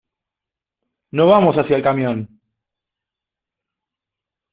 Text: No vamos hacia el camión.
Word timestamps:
No 1.11 1.27
vamos 1.27 1.57
hacia 1.59 1.75
el 1.75 1.83
camión. 1.83 2.41